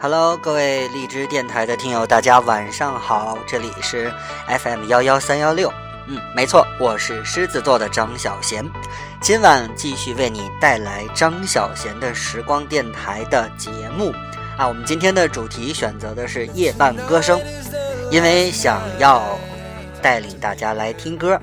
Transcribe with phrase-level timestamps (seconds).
[0.00, 4.12] Hello，各位荔枝电台的听友，大家晚上好，这里是
[4.46, 5.72] FM 幺幺三幺六。
[6.06, 8.64] 嗯，没错，我是狮子座的张小贤，
[9.20, 14.12] 今晚继续为你带来张小贤的时光电台的节目
[14.56, 14.66] 啊。
[14.66, 17.40] 我们今天的主题选择的是夜半歌声，
[18.10, 19.38] 因为想要
[20.00, 21.38] 带领大家来听歌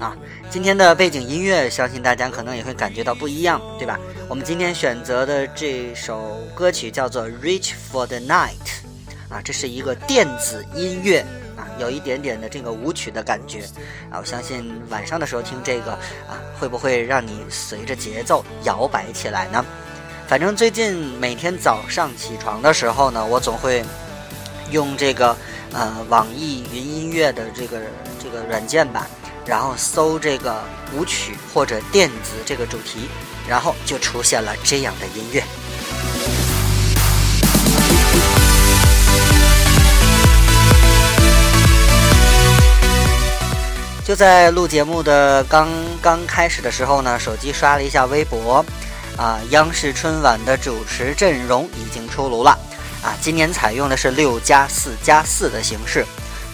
[0.00, 0.16] 啊。
[0.50, 3.96] 今天的背景音乐，相信大家可能也会感觉到不一样，对吧？
[4.28, 8.56] 我们今天选择的这首歌曲叫做《Reach for the Night》，
[9.32, 11.20] 啊，这是一个电子音乐
[11.56, 13.60] 啊，有一点点的这个舞曲的感觉
[14.10, 14.18] 啊。
[14.18, 19.64] 我相信晚上的时候听这个啊，会不会让你随着节奏摇摆起来呢？
[20.26, 23.84] 反正最近每天早上起床的时候呢，我总会
[24.70, 25.36] 用这个
[25.72, 27.80] 呃网易云音乐的这个
[28.22, 29.08] 这个软件吧。
[29.46, 30.62] 然后搜这个
[30.94, 33.08] 舞曲或者电子这个主题，
[33.48, 35.42] 然后就出现了这样的音乐。
[44.02, 45.68] 就在录节目的刚
[46.02, 48.64] 刚开始的时候呢，手机刷了一下微博，
[49.16, 52.50] 啊，央视春晚的主持阵容已经出炉了，
[53.04, 56.04] 啊，今年采用的是六加四加四的形式。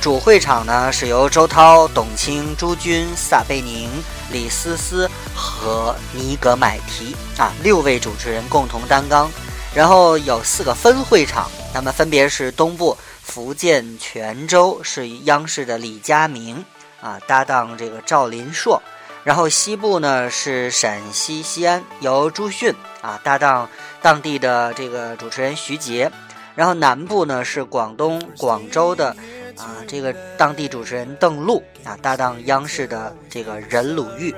[0.00, 3.90] 主会场呢是由周涛、董卿、朱军、撒贝宁、
[4.30, 9.28] 李思思和尼格买提啊六位主持人共同担纲，
[9.74, 16.64] 然后有四个分会场，那么分别是东部福建泉州是央视的李佳明
[17.00, 18.80] 啊搭档这个赵林硕，
[19.24, 23.68] 然后西部呢是陕西西安由朱迅啊搭档
[24.00, 26.12] 当地的这个主持人徐杰，
[26.54, 29.16] 然后南部呢是广东广州的。
[29.58, 34.34] 啊，这个当地主持人邓璐啊，搭档央视的这个任鲁豫。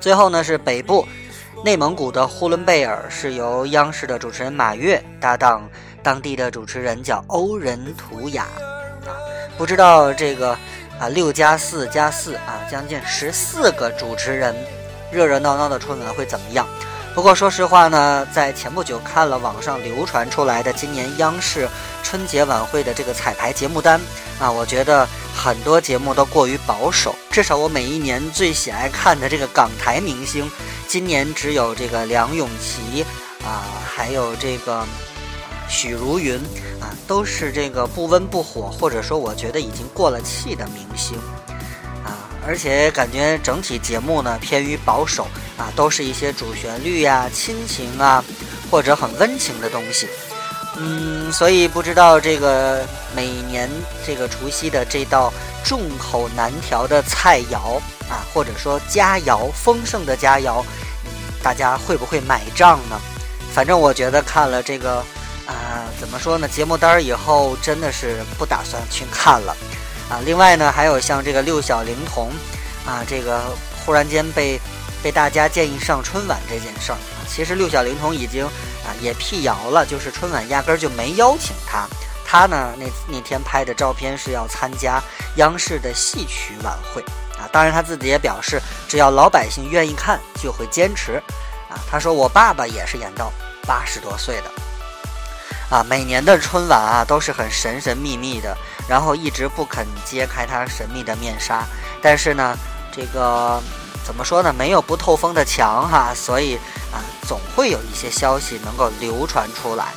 [0.00, 1.06] 最后呢是北部，
[1.64, 5.68] 内蒙古的呼伦贝尔是由央视的主持人马跃搭档
[6.02, 8.44] 当地的主持人叫欧仁图雅。
[9.06, 9.10] 啊，
[9.56, 10.50] 不知道这个
[11.00, 14.54] 啊六加四加四啊，将近十四个主持人，
[15.12, 16.66] 热热闹闹的春晚会怎么样？
[17.18, 21.68] 不过说实话呢，在前不久看了网上流传出来的今年央视
[22.04, 24.00] 春节晚会的这个彩排节目单
[24.38, 27.12] 啊，我觉得很多节目都过于保守。
[27.28, 30.48] 至少我每一年最喜爱看的这个港台明星，
[30.86, 33.04] 今年只有这个梁咏琪
[33.44, 34.86] 啊，还有这个
[35.68, 36.36] 许茹芸
[36.80, 41.18] 啊，都是这个不温不火，或者说我觉得已经过了气的明星。
[42.48, 45.28] 而且感觉整体节目呢偏于保守
[45.58, 48.24] 啊，都是一些主旋律呀、亲情啊，
[48.70, 50.08] 或者很温情的东西。
[50.78, 53.68] 嗯，所以不知道这个每年
[54.06, 55.30] 这个除夕的这道
[55.62, 57.76] 众口难调的菜肴
[58.08, 60.64] 啊，或者说佳肴丰盛的佳肴，
[61.42, 62.98] 大家会不会买账呢？
[63.52, 65.04] 反正我觉得看了这个
[65.46, 66.48] 啊，怎么说呢？
[66.48, 69.54] 节目单以后真的是不打算去看了。
[70.10, 72.30] 啊，另外呢，还有像这个六小龄童，
[72.86, 73.42] 啊，这个
[73.84, 74.58] 忽然间被
[75.02, 81.86] 被大家建议上春晚这件事儿啊，其实六小龄童已经啊也辟谣了，就是春晚压根儿就没邀请他，
[82.24, 84.98] 他呢那那天拍的照片是要参加
[85.36, 87.02] 央视的戏曲晚会
[87.38, 91.22] 啊，当然他自己也表示，只要老百姓愿意看，就会坚持
[91.68, 91.76] 啊。
[91.90, 93.30] 他说我爸爸也是演到
[93.66, 94.44] 八十多岁的。
[95.70, 98.56] 啊，每年的春晚啊都是很神神秘秘的，
[98.88, 101.62] 然后一直不肯揭开它神秘的面纱。
[102.00, 102.56] 但是呢，
[102.90, 103.60] 这个
[104.02, 104.50] 怎么说呢？
[104.50, 106.56] 没有不透风的墙哈，所以
[106.90, 109.92] 啊，总会有一些消息能够流传出来。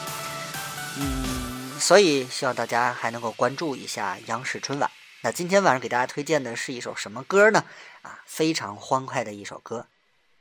[0.97, 4.91] 嗯，所以希望大家还能够关注一下央视春晚。
[5.21, 7.63] 那今天晚上给大家推荐的是一首什么歌呢？
[8.01, 9.85] 啊，非常欢快的一首歌，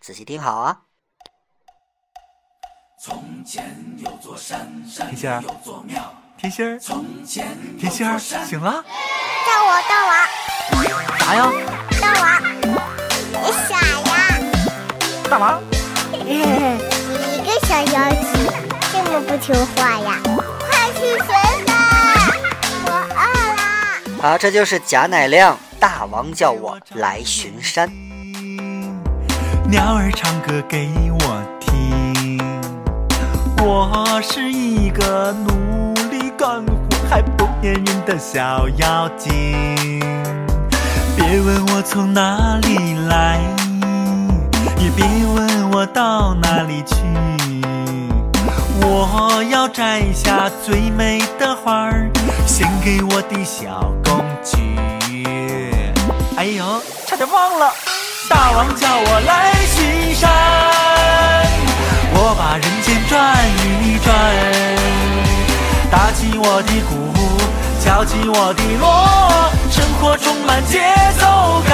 [0.01, 0.90] 仔细听好啊。
[3.03, 5.11] 从前有座山，山
[5.43, 6.13] 有座庙。
[6.37, 8.85] 甜心儿，从前甜心儿醒了。
[9.47, 10.13] 到我，到我。
[11.19, 11.51] 啥呀？
[11.99, 12.23] 到我。
[13.41, 14.13] 你傻呀？
[15.31, 15.59] 干嘛？
[16.13, 18.29] 你一个小妖精，
[18.93, 20.21] 这么不听话呀？
[20.61, 21.73] 快去寻吧，
[22.85, 23.19] 我饿
[23.57, 24.21] 了。
[24.21, 25.57] 好，这就是贾乃亮。
[25.79, 27.91] 大王叫我来巡山。
[29.71, 31.43] 鸟儿唱歌给我。
[33.63, 36.73] 我是一个努力干活
[37.11, 40.01] 还不粘人的小妖精，
[41.15, 43.39] 别问我从哪里来，
[44.79, 45.05] 也别
[45.35, 46.97] 问我到哪里去。
[48.83, 52.11] 我要摘下最美的花儿，
[52.47, 54.57] 献给我的小公举。
[56.37, 56.65] 哎呦，
[57.07, 57.71] 差点忘了，
[58.29, 59.53] 大王叫我来
[66.61, 66.93] 我的鼓，
[67.83, 68.87] 敲起我的锣，
[69.71, 70.79] 生活充满节
[71.19, 71.73] 奏感。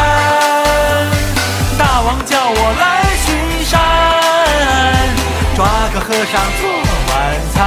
[1.77, 3.35] 大王叫我来巡
[3.65, 3.81] 山，
[5.57, 6.71] 抓个和尚做
[7.09, 7.13] 晚
[7.53, 7.59] 餐。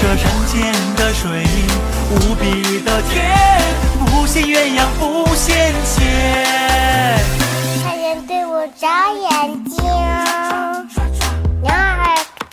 [0.00, 1.44] 这山间的水
[2.12, 3.36] 无比的甜，
[3.98, 7.18] 不羡鸳鸯不羡仙。
[7.82, 9.82] 太阳对我眨眼睛，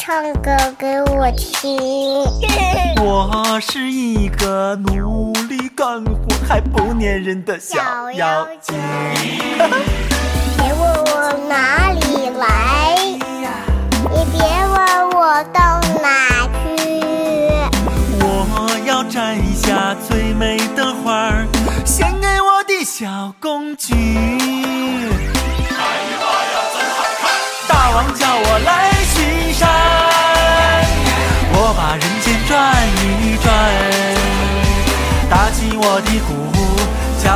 [0.05, 1.79] 唱歌给我听。
[3.01, 8.75] 我是一个努力干活还不粘人的小妖精。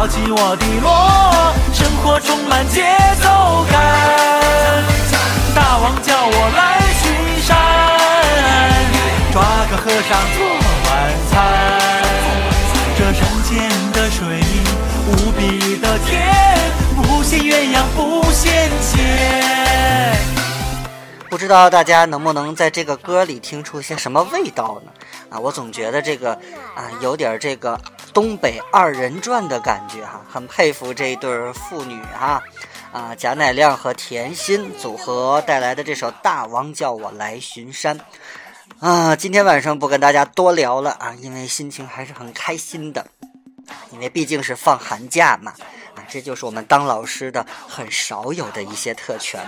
[0.07, 0.89] 起我的锣，
[1.74, 2.81] 生活充满节
[3.21, 3.75] 奏感。
[5.54, 7.12] 大王叫我来巡
[7.44, 7.57] 山，
[9.31, 10.38] 抓个和尚做
[10.86, 10.92] 晚
[11.30, 11.36] 餐。
[12.98, 14.19] 这山间的水
[15.07, 16.15] 无比的甜，
[16.95, 20.18] 不羡鸳鸯不羡仙。
[21.30, 24.92] 不知道大家能不能在这个歌里听出些什么味道呢？
[25.30, 26.31] 啊，我总觉得这个
[26.74, 27.80] 啊有点这个
[28.18, 32.42] 东北二人转的感觉哈，很佩服这一对儿父女哈，
[32.92, 38.00] 啊贾乃亮和甜心组合带来的这首《大王叫我来巡山》
[38.80, 43.06] 啊，今天晚上不跟大家多聊了啊，因为心情还是很开心的，
[43.92, 45.54] 因为毕竟是放寒假嘛。
[45.94, 49.40] 啊，这就是我们当老师的很少有的一些特权，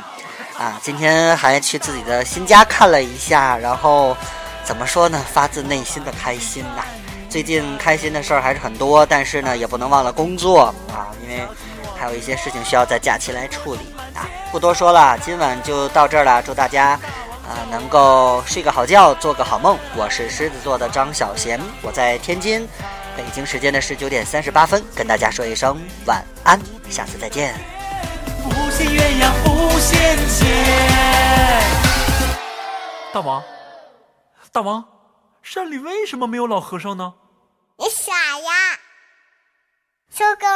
[0.59, 4.15] 啊，今天还去自己的新家看了一下，然后
[4.63, 6.85] 怎么说呢，发自内心的开心呐。
[7.29, 11.47] 最近开心的事儿还是很多，但是呢，也不能忘了工作啊，因为
[11.95, 13.81] 还有一些事情需要在假期来处理
[14.15, 14.27] 啊。
[14.51, 16.99] 不多说了，今晚就到这儿了，祝大家
[17.47, 19.77] 啊能够睡个好觉，做个好梦。
[19.95, 22.67] 我是狮子座的张小贤，我在天津。
[23.15, 26.59] 北京时间的十九点三十八分，跟大家说一声晚安，
[26.89, 27.53] 下次再见。
[28.43, 30.47] 不羡鸳鸯不羡仙。
[33.13, 33.43] 大王，
[34.51, 34.83] 大王，
[35.41, 37.15] 山里为什么没有老和尚呢？
[37.77, 38.79] 你傻呀！
[40.09, 40.47] 收工